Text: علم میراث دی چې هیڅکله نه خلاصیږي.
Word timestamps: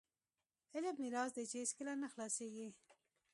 علم 0.75 0.95
میراث 1.01 1.31
دی 1.35 1.43
چې 1.49 1.57
هیڅکله 1.61 1.93
نه 2.01 2.07
خلاصیږي. 2.13 2.69